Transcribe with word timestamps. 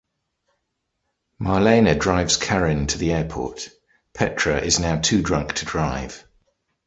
Marlene 1.39 1.93
drives 1.99 2.35
Karin 2.35 2.87
to 2.87 2.97
the 2.97 3.13
airport; 3.13 3.69
Petra 4.15 4.57
is 4.59 4.79
now 4.79 4.99
too 4.99 5.21
drunk 5.21 5.53
to 5.53 5.65
drive. 5.65 6.25